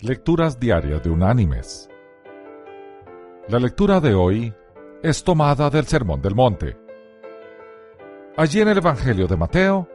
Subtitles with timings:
[0.00, 1.90] Lecturas Diarias de Unánimes.
[3.48, 4.54] La lectura de hoy
[5.02, 6.76] es tomada del Sermón del Monte.
[8.36, 9.88] Allí en el Evangelio de Mateo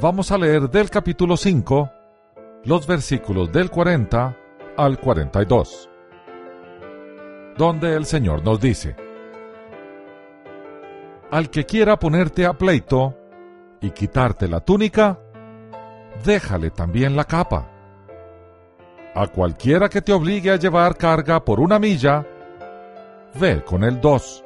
[0.00, 1.90] vamos a leer del capítulo 5
[2.66, 4.36] los versículos del 40
[4.76, 5.90] al 42,
[7.58, 8.94] donde el Señor nos dice,
[11.32, 13.18] Al que quiera ponerte a pleito
[13.80, 15.18] y quitarte la túnica,
[16.24, 17.72] déjale también la capa
[19.16, 22.26] a cualquiera que te obligue a llevar carga por una milla,
[23.40, 24.44] ve con el dos.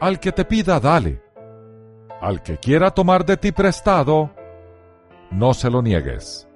[0.00, 1.22] Al que te pida, dale.
[2.20, 4.30] Al que quiera tomar de ti prestado,
[5.30, 6.46] no se lo niegues.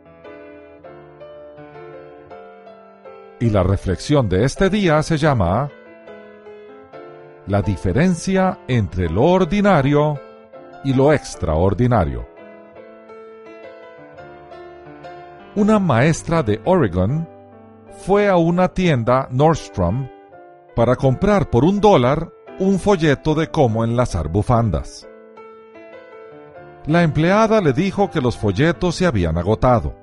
[3.41, 5.71] Y la reflexión de este día se llama
[7.47, 10.21] La diferencia entre lo ordinario
[10.85, 12.34] y lo extraordinario.
[15.57, 17.29] Una maestra de Oregon
[18.05, 20.09] fue a una tienda Nordstrom
[20.75, 25.09] para comprar por un dólar un folleto de cómo enlazar bufandas.
[26.87, 29.95] La empleada le dijo que los folletos se habían agotado.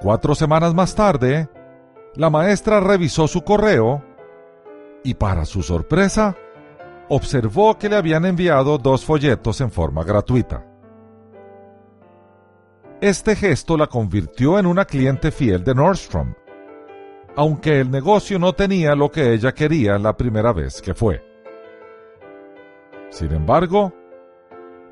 [0.00, 1.48] Cuatro semanas más tarde,
[2.16, 4.02] la maestra revisó su correo
[5.04, 6.36] y para su sorpresa,
[7.08, 10.71] observó que le habían enviado dos folletos en forma gratuita.
[13.02, 16.34] Este gesto la convirtió en una cliente fiel de Nordstrom,
[17.34, 21.20] aunque el negocio no tenía lo que ella quería la primera vez que fue.
[23.10, 23.92] Sin embargo,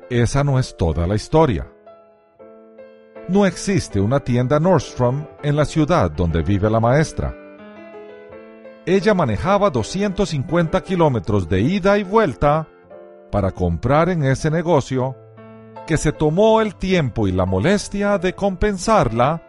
[0.09, 1.71] esa no es toda la historia.
[3.29, 7.33] No existe una tienda Nordstrom en la ciudad donde vive la maestra.
[8.85, 12.67] Ella manejaba 250 kilómetros de ida y vuelta
[13.31, 15.15] para comprar en ese negocio
[15.91, 19.41] que se tomó el tiempo y la molestia de compensarla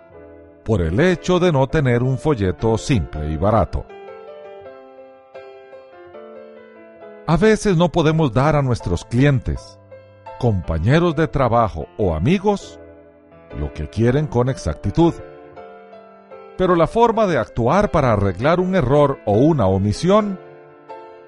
[0.64, 3.86] por el hecho de no tener un folleto simple y barato.
[7.28, 9.78] A veces no podemos dar a nuestros clientes,
[10.40, 12.80] compañeros de trabajo o amigos
[13.56, 15.14] lo que quieren con exactitud.
[16.58, 20.40] Pero la forma de actuar para arreglar un error o una omisión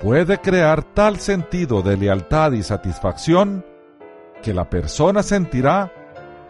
[0.00, 3.64] puede crear tal sentido de lealtad y satisfacción
[4.44, 5.91] que la persona sentirá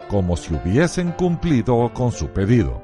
[0.09, 2.83] como si hubiesen cumplido con su pedido.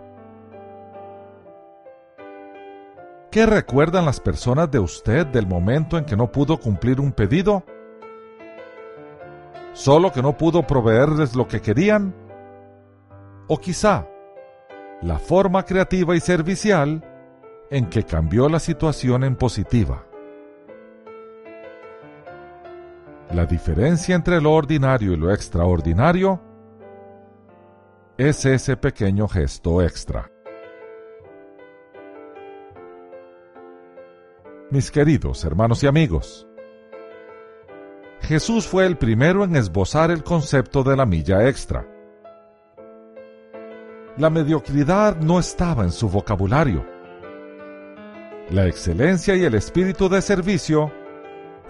[3.30, 7.66] ¿Qué recuerdan las personas de usted del momento en que no pudo cumplir un pedido?
[9.74, 12.16] ¿Solo que no pudo proveerles lo que querían?
[13.50, 14.08] ¿O quizá
[15.02, 17.04] la forma creativa y servicial
[17.70, 20.06] en que cambió la situación en positiva?
[23.34, 26.42] La diferencia entre lo ordinario y lo extraordinario
[28.18, 30.30] es ese pequeño gesto extra.
[34.70, 36.46] Mis queridos hermanos y amigos,
[38.20, 41.88] Jesús fue el primero en esbozar el concepto de la milla extra.
[44.18, 46.86] La mediocridad no estaba en su vocabulario.
[48.50, 50.92] La excelencia y el espíritu de servicio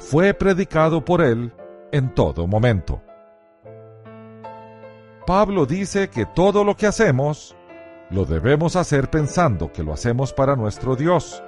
[0.02, 1.54] fue predicado por él
[1.92, 3.02] en todo momento.
[5.26, 7.56] Pablo dice que todo lo que hacemos
[8.10, 11.42] lo debemos hacer pensando que lo hacemos para nuestro Dios.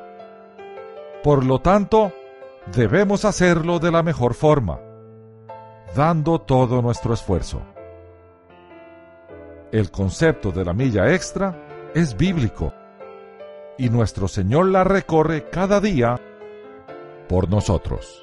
[1.24, 2.14] Por lo tanto,
[2.74, 4.80] debemos hacerlo de la mejor forma,
[5.96, 7.62] dando todo nuestro esfuerzo.
[9.72, 12.72] El concepto de la milla extra es bíblico
[13.78, 16.22] y nuestro Señor la recorre cada día
[17.28, 18.22] por nosotros.